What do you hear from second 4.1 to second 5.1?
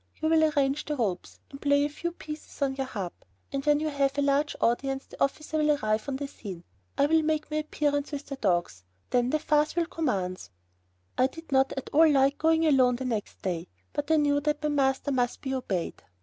a large audience